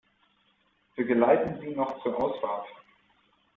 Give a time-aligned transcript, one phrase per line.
[0.95, 2.65] Wir geleiten Sie noch zur Ausfahrt.